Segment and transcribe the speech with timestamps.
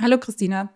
[0.00, 0.70] Hallo Christina.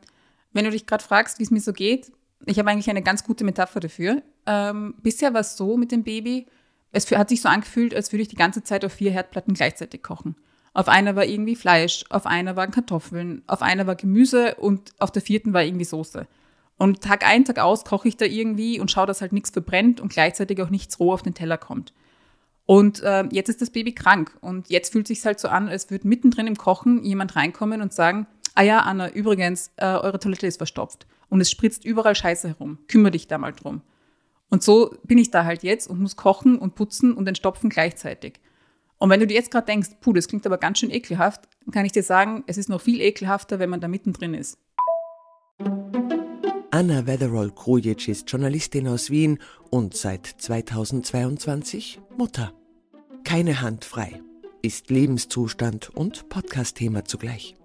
[0.53, 2.13] Wenn du dich gerade fragst, wie es mir so geht,
[2.45, 4.23] ich habe eigentlich eine ganz gute Metapher dafür.
[4.45, 6.47] Ähm, bisher war es so mit dem Baby,
[6.93, 10.03] es hat sich so angefühlt, als würde ich die ganze Zeit auf vier Herdplatten gleichzeitig
[10.03, 10.37] kochen.
[10.75, 15.11] Auf einer war irgendwie Fleisch, auf einer waren Kartoffeln, auf einer war Gemüse und auf
[15.11, 16.27] der vierten war irgendwie Soße.
[16.77, 20.01] Und Tag ein, Tag aus koche ich da irgendwie und schaue, dass halt nichts verbrennt
[20.01, 21.95] und gleichzeitig auch nichts roh auf den Teller kommt.
[22.67, 25.91] Und äh, jetzt ist das Baby krank und jetzt fühlt sich halt so an, als
[25.91, 28.27] würde mittendrin im Kochen jemand reinkommen und sagen,
[28.57, 32.79] ah ja, Anna, übrigens, äh, eure Toilette ist verstopft und es spritzt überall Scheiße herum.
[32.89, 33.83] Kümmere dich da mal drum.
[34.49, 38.41] Und so bin ich da halt jetzt und muss kochen und putzen und entstopfen gleichzeitig.
[38.99, 41.85] Und wenn du dir jetzt gerade denkst, puh, das klingt aber ganz schön ekelhaft, kann
[41.85, 44.59] ich dir sagen, es ist noch viel ekelhafter, wenn man da mittendrin ist.
[46.71, 49.39] Anna Wetherall-Krujic ist Journalistin aus Wien
[49.71, 52.53] und seit 2022 Mutter.
[53.25, 54.23] Keine Hand frei,
[54.63, 57.56] ist Lebenszustand und Podcast-Thema zugleich.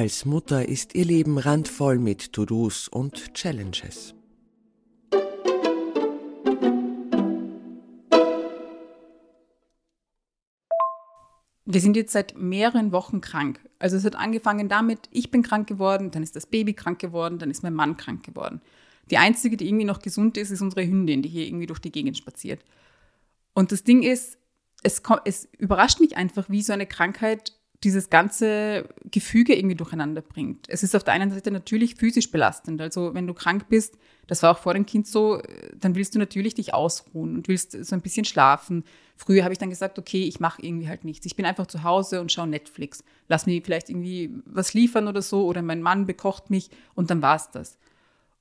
[0.00, 4.14] Als Mutter ist ihr Leben randvoll mit To-Dos und Challenges.
[11.64, 13.58] Wir sind jetzt seit mehreren Wochen krank.
[13.80, 17.40] Also es hat angefangen damit, ich bin krank geworden, dann ist das Baby krank geworden,
[17.40, 18.60] dann ist mein Mann krank geworden.
[19.10, 21.90] Die einzige, die irgendwie noch gesund ist, ist unsere Hündin, die hier irgendwie durch die
[21.90, 22.64] Gegend spaziert.
[23.52, 24.38] Und das Ding ist,
[24.84, 30.68] es, es überrascht mich einfach, wie so eine Krankheit dieses ganze Gefüge irgendwie durcheinander bringt.
[30.68, 32.80] Es ist auf der einen Seite natürlich physisch belastend.
[32.80, 35.40] Also wenn du krank bist, das war auch vor dem Kind so,
[35.78, 38.84] dann willst du natürlich dich ausruhen und willst so ein bisschen schlafen.
[39.16, 41.24] Früher habe ich dann gesagt, okay, ich mache irgendwie halt nichts.
[41.24, 43.04] Ich bin einfach zu Hause und schaue Netflix.
[43.28, 47.22] Lass mir vielleicht irgendwie was liefern oder so oder mein Mann bekocht mich und dann
[47.22, 47.78] war es das.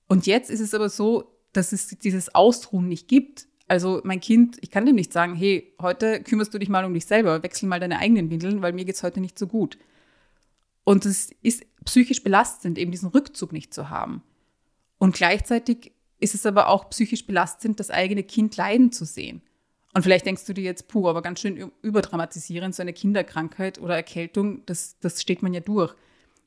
[0.07, 3.47] Und jetzt ist es aber so, dass es dieses Ausruhen nicht gibt.
[3.67, 6.93] Also mein Kind, ich kann dem nicht sagen, hey, heute kümmerst du dich mal um
[6.93, 9.77] dich selber, wechsel mal deine eigenen Windeln, weil mir geht's heute nicht so gut.
[10.85, 14.23] Und es ist psychisch belastend, eben diesen Rückzug nicht zu haben.
[14.97, 19.41] Und gleichzeitig ist es aber auch psychisch belastend, das eigene Kind leiden zu sehen.
[19.93, 23.95] Und vielleicht denkst du dir jetzt, puh, aber ganz schön überdramatisierend, so eine Kinderkrankheit oder
[23.95, 25.93] Erkältung, das, das steht man ja durch.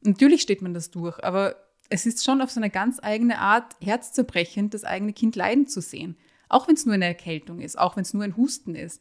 [0.03, 1.57] Natürlich steht man das durch, aber
[1.89, 5.81] es ist schon auf so eine ganz eigene Art herzzerbrechend, das eigene Kind leiden zu
[5.81, 6.17] sehen.
[6.51, 9.01] Auch wenn es nur eine Erkältung ist, auch wenn es nur ein Husten ist.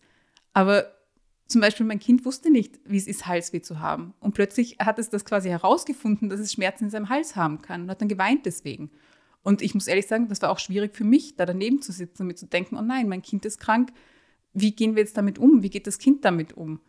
[0.54, 0.86] Aber
[1.48, 4.14] zum Beispiel mein Kind wusste nicht, wie es ist, Halsweh zu haben.
[4.20, 7.84] Und plötzlich hat es das quasi herausgefunden, dass es Schmerzen in seinem Hals haben kann
[7.84, 8.92] und hat dann geweint deswegen.
[9.42, 12.22] Und ich muss ehrlich sagen, das war auch schwierig für mich, da daneben zu sitzen
[12.22, 13.92] und mir zu denken, oh nein, mein Kind ist krank.
[14.54, 15.64] Wie gehen wir jetzt damit um?
[15.64, 16.80] Wie geht das Kind damit um?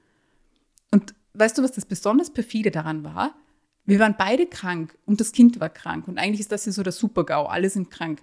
[0.91, 3.34] Und weißt du, was das besonders perfide daran war?
[3.87, 6.06] Wir waren beide krank und das Kind war krank.
[6.06, 8.22] Und eigentlich ist das ja so der Super-GAU, alle sind krank.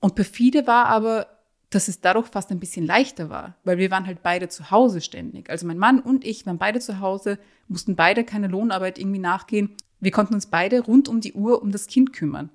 [0.00, 1.26] Und perfide war aber,
[1.70, 5.00] dass es dadurch fast ein bisschen leichter war, weil wir waren halt beide zu Hause
[5.00, 5.50] ständig.
[5.50, 7.38] Also mein Mann und ich waren beide zu Hause,
[7.68, 9.76] mussten beide keine Lohnarbeit irgendwie nachgehen.
[9.98, 12.50] Wir konnten uns beide rund um die Uhr um das Kind kümmern.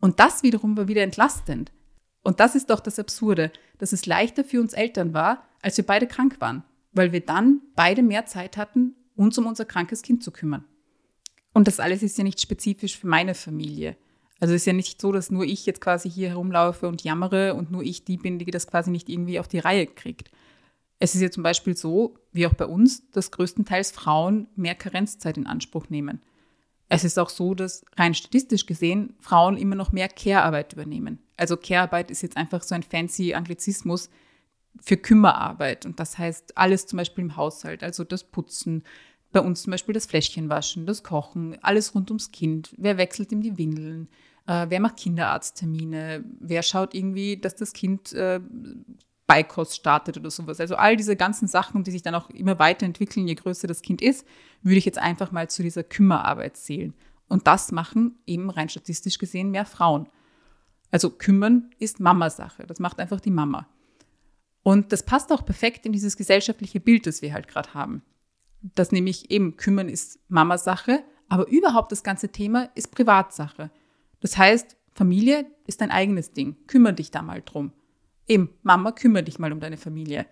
[0.00, 1.72] Und das wiederum war wieder entlastend.
[2.22, 5.86] Und das ist doch das Absurde, dass es leichter für uns Eltern war, als wir
[5.86, 10.22] beide krank waren, weil wir dann beide mehr Zeit hatten, uns um unser krankes Kind
[10.22, 10.64] zu kümmern.
[11.52, 13.96] Und das alles ist ja nicht spezifisch für meine Familie.
[14.40, 17.54] Also es ist ja nicht so, dass nur ich jetzt quasi hier herumlaufe und jammere
[17.54, 20.30] und nur ich die bin, die das quasi nicht irgendwie auf die Reihe kriegt.
[20.98, 25.36] Es ist ja zum Beispiel so, wie auch bei uns, dass größtenteils Frauen mehr Karenzzeit
[25.36, 26.22] in Anspruch nehmen.
[26.88, 31.18] Es ist auch so, dass rein statistisch gesehen Frauen immer noch mehr Care-Arbeit übernehmen.
[31.36, 34.10] Also Care-Arbeit ist jetzt einfach so ein fancy Anglizismus
[34.80, 35.86] für Kümmerarbeit.
[35.86, 38.84] Und das heißt alles zum Beispiel im Haushalt, also das Putzen,
[39.32, 42.74] bei uns zum Beispiel das Fläschchen waschen, das Kochen, alles rund ums Kind.
[42.76, 44.08] Wer wechselt ihm die Windeln?
[44.46, 46.24] Äh, wer macht Kinderarzttermine?
[46.40, 48.40] Wer schaut irgendwie, dass das Kind äh,
[49.26, 50.60] Beikost startet oder sowas?
[50.60, 54.02] Also all diese ganzen Sachen, die sich dann auch immer weiterentwickeln, je größer das Kind
[54.02, 54.26] ist,
[54.62, 56.94] würde ich jetzt einfach mal zu dieser Kümmerarbeit zählen.
[57.28, 60.08] Und das machen eben rein statistisch gesehen mehr Frauen.
[60.90, 62.66] Also kümmern ist Mamasache.
[62.66, 63.68] Das macht einfach die Mama.
[64.62, 68.02] Und das passt auch perfekt in dieses gesellschaftliche Bild, das wir halt gerade haben.
[68.60, 73.70] Das nämlich eben kümmern ist Mamasache, aber überhaupt das ganze Thema ist Privatsache.
[74.20, 76.56] Das heißt, Familie ist dein eigenes Ding.
[76.66, 77.72] Kümmere dich da mal drum.
[78.26, 80.26] Eben, Mama, kümmere dich mal um deine Familie.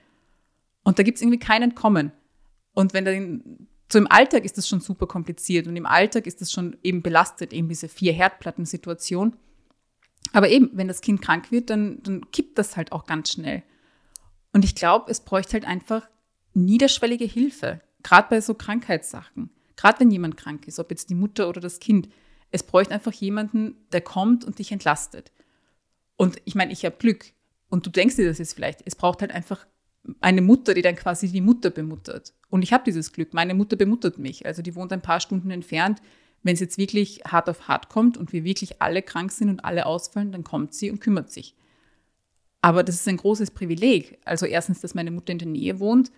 [0.85, 2.12] Und da gibt es irgendwie kein Entkommen.
[2.75, 6.40] Und wenn dann, so im Alltag ist das schon super kompliziert und im Alltag ist
[6.40, 9.35] das schon eben belastet, eben diese vier Herdplatten-Situation.
[10.32, 13.62] Aber eben, wenn das Kind krank wird, dann, dann kippt das halt auch ganz schnell.
[14.52, 16.08] Und ich glaube, es bräuchte halt einfach
[16.55, 19.50] niederschwellige Hilfe, gerade bei so Krankheitssachen.
[19.76, 22.08] Gerade wenn jemand krank ist, ob jetzt die Mutter oder das Kind.
[22.50, 25.32] Es bräuchte einfach jemanden, der kommt und dich entlastet.
[26.16, 27.32] Und ich meine, ich habe Glück.
[27.68, 28.82] Und du denkst dir das jetzt vielleicht.
[28.84, 29.66] Es braucht halt einfach
[30.20, 32.34] eine Mutter, die dann quasi die Mutter bemuttert.
[32.48, 33.34] Und ich habe dieses Glück.
[33.34, 34.46] Meine Mutter bemuttert mich.
[34.46, 36.00] Also die wohnt ein paar Stunden entfernt.
[36.44, 39.64] wenn es jetzt wirklich hart auf hart kommt und wir wirklich alle krank sind und
[39.64, 41.56] alle ausfallen, dann kommt sie und kümmert sich.
[42.60, 44.18] Aber das ist ein großes Privileg.
[44.24, 46.10] Also erstens, dass meine Mutter in der Nähe wohnt,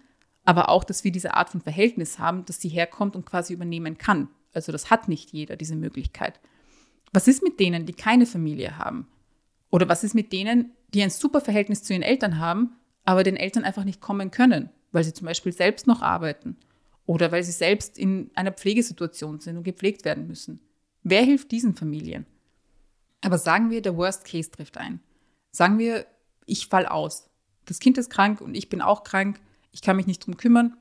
[0.45, 3.99] aber auch, dass wir diese Art von Verhältnis haben, dass sie herkommt und quasi übernehmen
[3.99, 4.29] kann.
[4.53, 6.41] Also das hat nicht jeder, diese Möglichkeit.
[7.13, 9.09] Was ist mit denen, die keine Familie haben?
[9.71, 13.37] Oder was ist mit denen, die ein super Verhältnis zu ihren Eltern haben, aber den
[13.37, 16.57] Eltern einfach nicht kommen können, weil sie zum Beispiel selbst noch arbeiten
[17.07, 20.61] oder weil sie selbst in einer Pflegesituation sind und gepflegt werden müssen?
[21.03, 22.27] Wer hilft diesen Familien?
[23.21, 25.01] Aber sagen wir, der Worst Case trifft ein.
[25.51, 26.07] Sagen wir,
[26.47, 27.29] ich fall aus.
[27.67, 29.41] Das Kind ist krank und ich bin auch krank.
[29.73, 30.77] Ich kann mich nicht drum kümmern.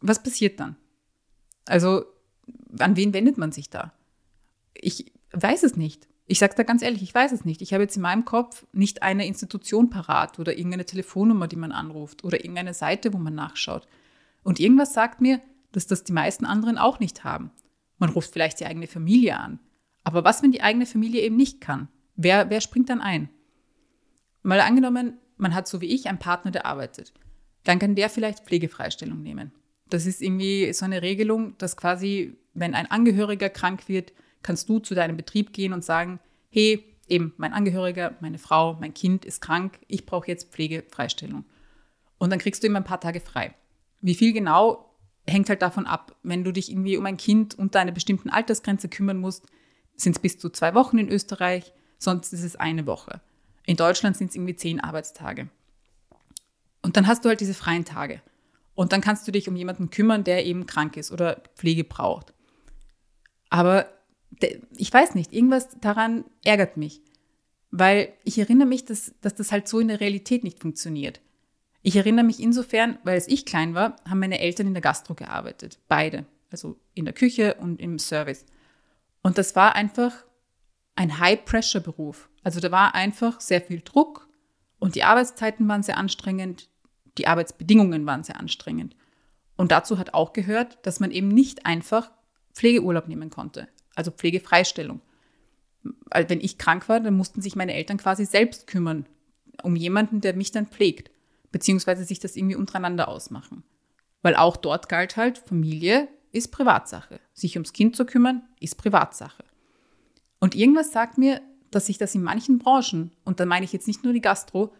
[0.00, 0.76] Was passiert dann?
[1.64, 2.04] Also,
[2.78, 3.92] an wen wendet man sich da?
[4.74, 6.08] Ich weiß es nicht.
[6.26, 7.62] Ich sage da ganz ehrlich, ich weiß es nicht.
[7.62, 11.72] Ich habe jetzt in meinem Kopf nicht eine Institution parat oder irgendeine Telefonnummer, die man
[11.72, 13.86] anruft oder irgendeine Seite, wo man nachschaut.
[14.42, 15.40] Und irgendwas sagt mir,
[15.72, 17.52] dass das die meisten anderen auch nicht haben.
[17.98, 19.60] Man ruft vielleicht die eigene Familie an.
[20.04, 21.88] Aber was, wenn die eigene Familie eben nicht kann?
[22.16, 23.28] Wer, wer springt dann ein?
[24.42, 27.12] Mal angenommen, man hat so wie ich einen Partner, der arbeitet.
[27.64, 29.52] Dann kann der vielleicht Pflegefreistellung nehmen.
[29.88, 34.12] Das ist irgendwie so eine Regelung, dass quasi, wenn ein Angehöriger krank wird,
[34.42, 36.18] kannst du zu deinem Betrieb gehen und sagen,
[36.50, 41.44] hey, eben mein Angehöriger, meine Frau, mein Kind ist krank, ich brauche jetzt Pflegefreistellung.
[42.18, 43.54] Und dann kriegst du immer ein paar Tage frei.
[44.00, 44.86] Wie viel genau
[45.26, 46.16] hängt halt davon ab.
[46.22, 49.46] Wenn du dich irgendwie um ein Kind unter einer bestimmten Altersgrenze kümmern musst,
[49.96, 53.20] sind es bis zu zwei Wochen in Österreich, sonst ist es eine Woche.
[53.64, 55.48] In Deutschland sind es irgendwie zehn Arbeitstage.
[56.82, 58.20] Und dann hast du halt diese freien Tage.
[58.76, 62.32] Und dann kannst du dich um jemanden kümmern, der eben krank ist oder Pflege braucht.
[63.48, 63.88] Aber
[64.76, 67.00] ich weiß nicht, irgendwas daran ärgert mich.
[67.70, 71.20] Weil ich erinnere mich, dass, dass das halt so in der Realität nicht funktioniert.
[71.82, 75.14] Ich erinnere mich insofern, weil als ich klein war, haben meine Eltern in der Gastro
[75.14, 75.78] gearbeitet.
[75.88, 76.26] Beide.
[76.50, 78.44] Also in der Küche und im Service.
[79.22, 80.12] Und das war einfach
[80.96, 82.28] ein High-Pressure-Beruf.
[82.42, 84.28] Also da war einfach sehr viel Druck
[84.78, 86.68] und die Arbeitszeiten waren sehr anstrengend,
[87.18, 88.96] die Arbeitsbedingungen waren sehr anstrengend.
[89.56, 92.10] Und dazu hat auch gehört, dass man eben nicht einfach
[92.52, 95.00] Pflegeurlaub nehmen konnte, also Pflegefreistellung.
[96.12, 99.06] Wenn ich krank war, dann mussten sich meine Eltern quasi selbst kümmern
[99.62, 101.10] um jemanden, der mich dann pflegt,
[101.52, 103.62] beziehungsweise sich das irgendwie untereinander ausmachen.
[104.22, 107.20] Weil auch dort galt halt, Familie ist Privatsache.
[107.32, 109.44] Sich ums Kind zu kümmern, ist Privatsache.
[110.40, 111.40] Und irgendwas sagt mir,
[111.70, 114.74] dass sich das in manchen Branchen, und da meine ich jetzt nicht nur die Gastro,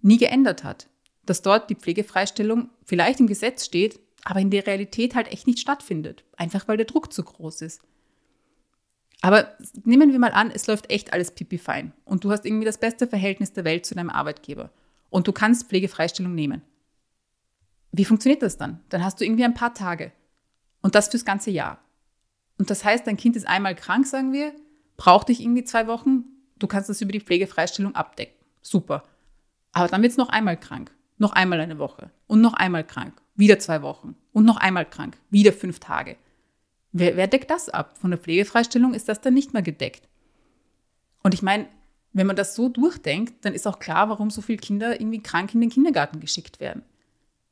[0.00, 0.88] nie geändert hat.
[1.26, 5.58] Dass dort die Pflegefreistellung vielleicht im Gesetz steht, aber in der Realität halt echt nicht
[5.58, 6.24] stattfindet.
[6.36, 7.82] Einfach weil der Druck zu groß ist.
[9.24, 9.54] Aber
[9.84, 12.76] nehmen wir mal an, es läuft echt alles pipi fein und du hast irgendwie das
[12.76, 14.70] beste Verhältnis der Welt zu deinem Arbeitgeber
[15.08, 16.60] und du kannst Pflegefreistellung nehmen.
[17.90, 18.80] Wie funktioniert das dann?
[18.90, 20.12] Dann hast du irgendwie ein paar Tage
[20.82, 21.78] und das fürs ganze Jahr.
[22.58, 24.52] Und das heißt, dein Kind ist einmal krank, sagen wir,
[24.98, 26.24] braucht dich irgendwie zwei Wochen,
[26.58, 28.34] du kannst das über die Pflegefreistellung abdecken.
[28.60, 29.04] Super.
[29.72, 33.14] Aber dann wird es noch einmal krank, noch einmal eine Woche und noch einmal krank,
[33.34, 36.16] wieder zwei Wochen und noch einmal krank, wieder fünf Tage.
[36.92, 37.98] Wer, wer deckt das ab?
[37.98, 40.08] Von der Pflegefreistellung ist das dann nicht mehr gedeckt.
[41.22, 41.66] Und ich meine,
[42.12, 45.52] wenn man das so durchdenkt, dann ist auch klar, warum so viele Kinder irgendwie krank
[45.54, 46.82] in den Kindergarten geschickt werden.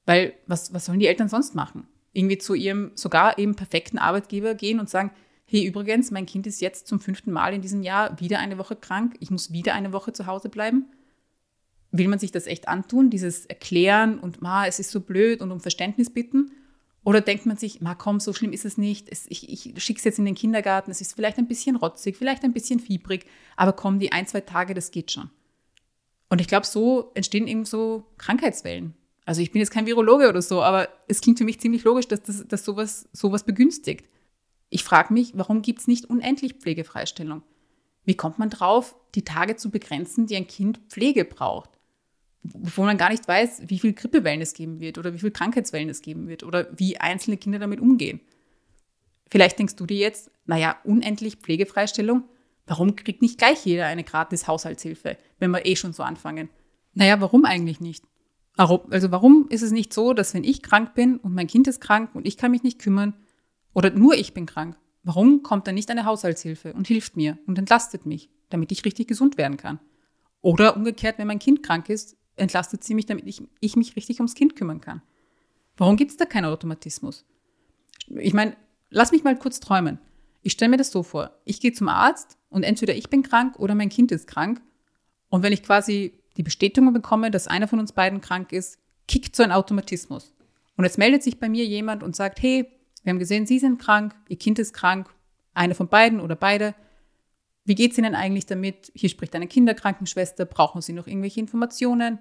[0.06, 1.88] Weil was, was sollen die Eltern sonst machen?
[2.12, 5.10] Irgendwie zu ihrem sogar eben perfekten Arbeitgeber gehen und sagen,
[5.46, 8.76] hey, übrigens, mein Kind ist jetzt zum fünften Mal in diesem Jahr wieder eine Woche
[8.76, 10.86] krank, ich muss wieder eine Woche zu Hause bleiben.
[11.92, 15.52] Will man sich das echt antun, dieses Erklären und, ma, es ist so blöd und
[15.52, 16.50] um Verständnis bitten?
[17.04, 19.98] Oder denkt man sich, ma komm, so schlimm ist es nicht, es, ich, ich schicke
[19.98, 23.26] es jetzt in den Kindergarten, es ist vielleicht ein bisschen rotzig, vielleicht ein bisschen fiebrig,
[23.56, 25.30] aber komm, die ein, zwei Tage, das geht schon.
[26.28, 28.94] Und ich glaube, so entstehen eben so Krankheitswellen.
[29.24, 32.08] Also ich bin jetzt kein Virologe oder so, aber es klingt für mich ziemlich logisch,
[32.08, 34.08] dass das dass sowas, sowas begünstigt.
[34.70, 37.42] Ich frage mich, warum gibt es nicht unendlich Pflegefreistellung?
[38.04, 41.70] Wie kommt man drauf, die Tage zu begrenzen, die ein Kind Pflege braucht?
[42.42, 45.88] Wo man gar nicht weiß, wie viel Grippewellen es geben wird oder wie viel Krankheitswellen
[45.88, 48.20] es geben wird oder wie einzelne Kinder damit umgehen.
[49.30, 52.24] Vielleicht denkst du dir jetzt, naja, unendlich Pflegefreistellung,
[52.66, 56.48] warum kriegt nicht gleich jeder eine gratis Haushaltshilfe, wenn wir eh schon so anfangen?
[56.94, 58.04] Naja, warum eigentlich nicht?
[58.56, 61.80] Also warum ist es nicht so, dass wenn ich krank bin und mein Kind ist
[61.80, 63.14] krank und ich kann mich nicht kümmern,
[63.74, 64.76] oder nur ich bin krank.
[65.02, 69.08] Warum kommt dann nicht eine Haushaltshilfe und hilft mir und entlastet mich, damit ich richtig
[69.08, 69.80] gesund werden kann?
[70.40, 74.18] Oder umgekehrt, wenn mein Kind krank ist, entlastet sie mich, damit ich, ich mich richtig
[74.20, 75.02] ums Kind kümmern kann.
[75.76, 77.24] Warum gibt es da keinen Automatismus?
[78.08, 78.56] Ich meine,
[78.90, 79.98] lass mich mal kurz träumen.
[80.42, 81.30] Ich stelle mir das so vor.
[81.44, 84.60] Ich gehe zum Arzt und entweder ich bin krank oder mein Kind ist krank.
[85.28, 89.36] Und wenn ich quasi die Bestätigung bekomme, dass einer von uns beiden krank ist, kickt
[89.36, 90.34] so ein Automatismus.
[90.76, 92.66] Und jetzt meldet sich bei mir jemand und sagt, hey,
[93.02, 95.08] wir haben gesehen, Sie sind krank, Ihr Kind ist krank.
[95.54, 96.74] Eine von beiden oder beide.
[97.64, 98.90] Wie geht es Ihnen eigentlich damit?
[98.94, 100.44] Hier spricht eine Kinderkrankenschwester.
[100.44, 102.18] Brauchen Sie noch irgendwelche Informationen?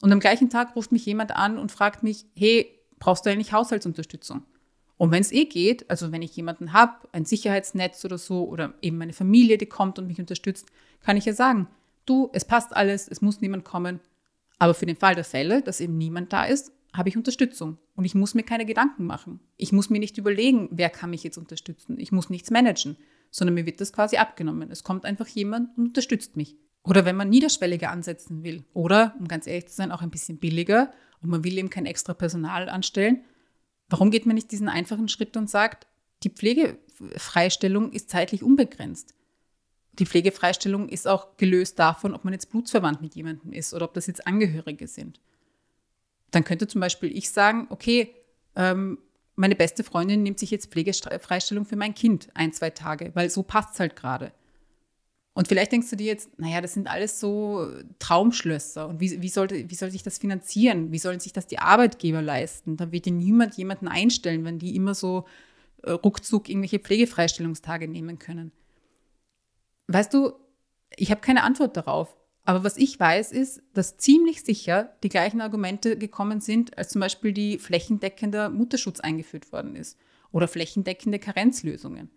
[0.00, 2.66] Und am gleichen Tag ruft mich jemand an und fragt mich, hey,
[2.98, 4.44] brauchst du eigentlich Haushaltsunterstützung?
[4.96, 8.74] Und wenn es eh geht, also wenn ich jemanden habe, ein Sicherheitsnetz oder so, oder
[8.82, 10.66] eben meine Familie, die kommt und mich unterstützt,
[11.02, 11.68] kann ich ja sagen,
[12.04, 14.00] du, es passt alles, es muss niemand kommen.
[14.58, 17.78] Aber für den Fall der Fälle, dass eben niemand da ist, habe ich Unterstützung.
[17.94, 19.40] Und ich muss mir keine Gedanken machen.
[19.56, 21.98] Ich muss mir nicht überlegen, wer kann mich jetzt unterstützen.
[21.98, 22.96] Ich muss nichts managen,
[23.30, 24.70] sondern mir wird das quasi abgenommen.
[24.70, 26.56] Es kommt einfach jemand und unterstützt mich.
[26.82, 28.64] Oder wenn man niederschwelliger ansetzen will.
[28.72, 31.86] Oder, um ganz ehrlich zu sein, auch ein bisschen billiger und man will eben kein
[31.86, 33.22] extra Personal anstellen,
[33.88, 35.86] Warum geht man nicht diesen einfachen Schritt und sagt,
[36.22, 39.14] die Pflegefreistellung ist zeitlich unbegrenzt?
[39.94, 43.94] Die Pflegefreistellung ist auch gelöst davon, ob man jetzt blutsverwandt mit jemandem ist oder ob
[43.94, 45.20] das jetzt Angehörige sind.
[46.30, 48.14] Dann könnte zum Beispiel ich sagen, okay,
[48.56, 48.98] ähm,
[49.36, 53.42] meine beste Freundin nimmt sich jetzt Pflegefreistellung für mein Kind ein, zwei Tage, weil so
[53.42, 54.32] passt es halt gerade.
[55.38, 57.70] Und vielleicht denkst du dir jetzt, naja, das sind alles so
[58.00, 58.88] Traumschlösser.
[58.88, 60.90] Und wie, wie, sollte, wie soll sich das finanzieren?
[60.90, 62.76] Wie sollen sich das die Arbeitgeber leisten?
[62.76, 65.26] Da wird dir niemand jemanden einstellen, wenn die immer so
[65.84, 68.50] äh, ruckzuck irgendwelche Pflegefreistellungstage nehmen können.
[69.86, 70.32] Weißt du,
[70.96, 72.16] ich habe keine Antwort darauf.
[72.48, 77.00] Aber was ich weiß, ist, dass ziemlich sicher die gleichen Argumente gekommen sind, als zum
[77.00, 79.98] Beispiel die flächendeckende Mutterschutz eingeführt worden ist
[80.32, 82.08] oder flächendeckende Karenzlösungen.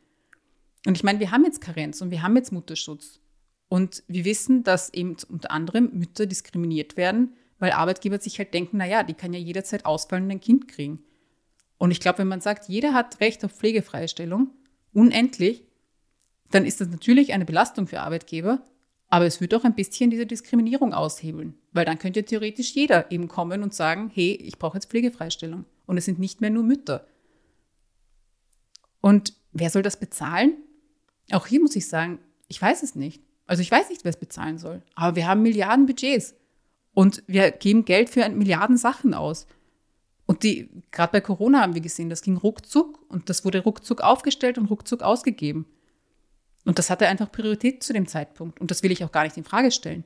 [0.85, 3.19] Und ich meine, wir haben jetzt Karenz und wir haben jetzt Mutterschutz.
[3.67, 8.77] Und wir wissen, dass eben unter anderem Mütter diskriminiert werden, weil Arbeitgeber sich halt denken,
[8.77, 11.03] naja, die kann ja jederzeit ausfallen und ein Kind kriegen.
[11.77, 14.51] Und ich glaube, wenn man sagt, jeder hat Recht auf Pflegefreistellung,
[14.93, 15.65] unendlich,
[16.51, 18.63] dann ist das natürlich eine Belastung für Arbeitgeber,
[19.11, 23.27] aber es wird auch ein bisschen diese Diskriminierung aushebeln, weil dann könnte theoretisch jeder eben
[23.27, 25.65] kommen und sagen, hey, ich brauche jetzt Pflegefreistellung.
[25.85, 27.05] Und es sind nicht mehr nur Mütter.
[29.01, 30.55] Und wer soll das bezahlen?
[31.33, 33.21] Auch hier muss ich sagen, ich weiß es nicht.
[33.47, 34.81] Also ich weiß nicht, wer es bezahlen soll.
[34.95, 36.33] Aber wir haben Milliarden Budgets.
[36.93, 39.45] Und wir geben Geld für Milliarden Sachen aus.
[40.25, 43.99] Und die, gerade bei Corona haben wir gesehen, das ging ruckzuck und das wurde ruckzuck
[43.99, 45.65] aufgestellt und ruckzuck ausgegeben.
[46.65, 48.61] Und das hatte einfach Priorität zu dem Zeitpunkt.
[48.61, 50.03] Und das will ich auch gar nicht in Frage stellen.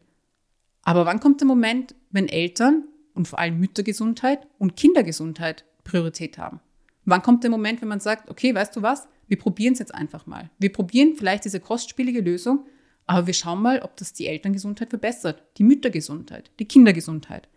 [0.83, 6.59] Aber wann kommt der Moment, wenn Eltern und vor allem Müttergesundheit und Kindergesundheit Priorität haben?
[7.05, 9.07] Wann kommt der Moment, wenn man sagt, okay, weißt du was?
[9.27, 10.49] Wir probieren es jetzt einfach mal.
[10.59, 12.65] Wir probieren vielleicht diese kostspielige Lösung,
[13.07, 17.47] aber wir schauen mal, ob das die Elterngesundheit verbessert, die Müttergesundheit, die Kindergesundheit.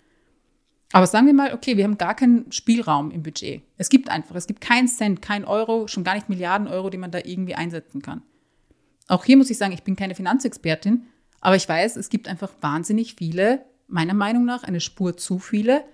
[0.92, 3.62] Aber sagen wir mal, okay, wir haben gar keinen Spielraum im Budget.
[3.76, 6.96] Es gibt einfach, es gibt keinen Cent, kein Euro, schon gar nicht Milliarden Euro, die
[6.96, 8.22] man da irgendwie einsetzen kann.
[9.08, 11.06] Auch hier muss ich sagen, ich bin keine Finanzexpertin,
[11.40, 15.84] aber ich weiß, es gibt einfach wahnsinnig viele, meiner Meinung nach eine Spur zu viele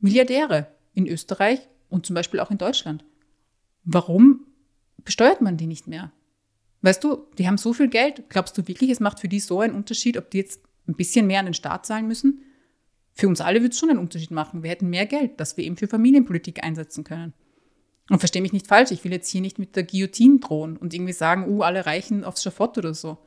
[0.00, 3.04] Milliardäre in Österreich und zum Beispiel auch in Deutschland.
[3.84, 4.46] Warum
[5.04, 6.12] besteuert man die nicht mehr.
[6.82, 8.24] Weißt du, die haben so viel Geld.
[8.28, 11.26] Glaubst du wirklich, es macht für die so einen Unterschied, ob die jetzt ein bisschen
[11.26, 12.42] mehr an den Staat zahlen müssen?
[13.14, 14.62] Für uns alle wird es schon einen Unterschied machen.
[14.62, 17.34] Wir hätten mehr Geld, das wir eben für Familienpolitik einsetzen können.
[18.10, 20.92] Und verstehe mich nicht falsch, ich will jetzt hier nicht mit der Guillotine drohen und
[20.92, 23.18] irgendwie sagen, uh, alle Reichen aufs Schafott oder so.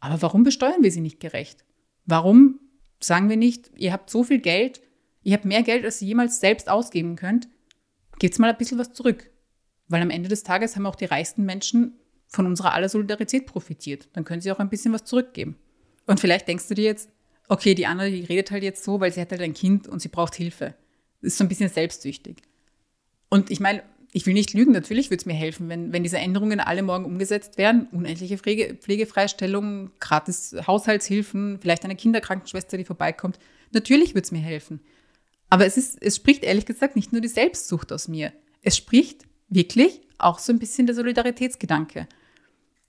[0.00, 1.64] Aber warum besteuern wir sie nicht gerecht?
[2.04, 2.60] Warum
[3.00, 4.80] sagen wir nicht, ihr habt so viel Geld,
[5.22, 7.48] ihr habt mehr Geld, als ihr jemals selbst ausgeben könnt,
[8.18, 9.30] gebt mal ein bisschen was zurück.
[9.88, 14.08] Weil am Ende des Tages haben auch die reichsten Menschen von unserer aller Solidarität profitiert.
[14.12, 15.56] Dann können sie auch ein bisschen was zurückgeben.
[16.06, 17.10] Und vielleicht denkst du dir jetzt,
[17.48, 20.00] okay, die andere, die redet halt jetzt so, weil sie hat halt ein Kind und
[20.00, 20.74] sie braucht Hilfe.
[21.20, 22.42] Das ist so ein bisschen selbstsüchtig.
[23.30, 26.18] Und ich meine, ich will nicht lügen, natürlich würde es mir helfen, wenn, wenn diese
[26.18, 27.88] Änderungen alle morgen umgesetzt wären.
[27.92, 33.38] Unendliche Pflege, Pflegefreistellung, gratis Haushaltshilfen, vielleicht eine Kinderkrankenschwester, die vorbeikommt.
[33.72, 34.80] Natürlich würde es mir helfen.
[35.50, 38.32] Aber es, ist, es spricht ehrlich gesagt nicht nur die Selbstsucht aus mir.
[38.62, 42.06] Es spricht wirklich auch so ein bisschen der Solidaritätsgedanke.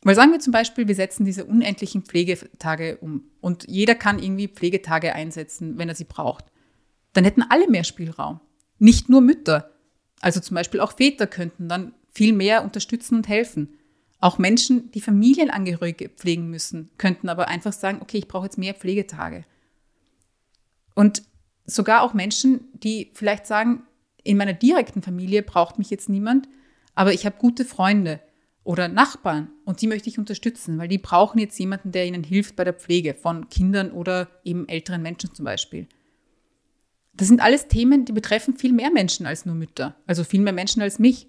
[0.02, 4.48] Weil sagen wir zum Beispiel, wir setzen diese unendlichen Pflegetage um und jeder kann irgendwie
[4.48, 6.46] Pflegetage einsetzen, wenn er sie braucht.
[7.14, 8.40] Dann hätten alle mehr Spielraum.
[8.78, 9.72] Nicht nur Mütter.
[10.22, 13.70] Also zum Beispiel auch Väter könnten dann viel mehr unterstützen und helfen.
[14.20, 18.74] Auch Menschen, die Familienangehörige pflegen müssen, könnten aber einfach sagen, okay, ich brauche jetzt mehr
[18.74, 19.46] Pflegetage.
[20.94, 21.24] Und
[21.66, 23.84] sogar auch Menschen, die vielleicht sagen,
[24.24, 26.50] in meiner direkten Familie braucht mich jetzt niemand,
[26.94, 28.20] aber ich habe gute Freunde
[28.64, 32.58] oder Nachbarn und die möchte ich unterstützen, weil die brauchen jetzt jemanden, der ihnen hilft
[32.58, 35.88] bei der Pflege von Kindern oder eben älteren Menschen zum Beispiel.
[37.20, 40.54] Das sind alles Themen, die betreffen viel mehr Menschen als nur Mütter, also viel mehr
[40.54, 41.28] Menschen als mich.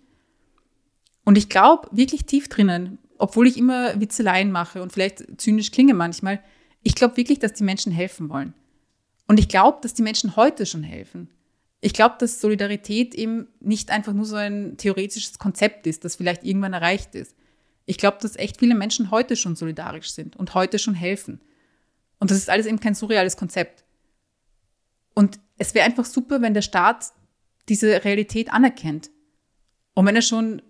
[1.24, 5.94] Und ich glaube wirklich tief drinnen, obwohl ich immer Witzeleien mache und vielleicht zynisch klinge
[5.94, 6.44] manchmal,
[6.84, 8.54] ich glaube wirklich, dass die Menschen helfen wollen.
[9.26, 11.28] Und ich glaube, dass die Menschen heute schon helfen.
[11.80, 16.44] Ich glaube, dass Solidarität eben nicht einfach nur so ein theoretisches Konzept ist, das vielleicht
[16.44, 17.34] irgendwann erreicht ist.
[17.84, 21.40] Ich glaube, dass echt viele Menschen heute schon solidarisch sind und heute schon helfen.
[22.20, 23.82] Und das ist alles eben kein surreales Konzept.
[25.14, 27.12] Und es wäre einfach super, wenn der Staat
[27.68, 29.10] diese Realität anerkennt.
[29.92, 30.62] Und wenn er schon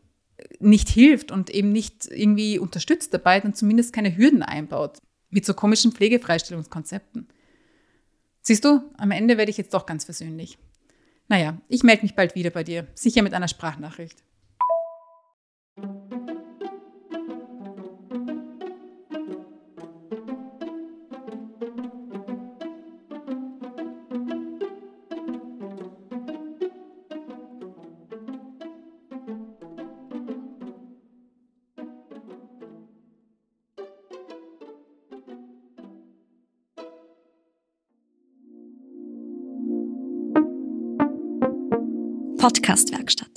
[0.59, 4.99] nicht hilft und eben nicht irgendwie unterstützt dabei, dann zumindest keine Hürden einbaut.
[5.31, 7.29] Mit so komischen Pflegefreistellungskonzepten.
[8.43, 10.59] Siehst du, am Ende werde ich jetzt doch ganz versöhnlich.
[11.29, 14.25] Naja, ich melde mich bald wieder bei dir, sicher mit einer Sprachnachricht.
[42.71, 43.30] Podcastwerkstatt.